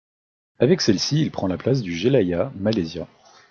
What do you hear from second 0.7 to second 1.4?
celle-ci, il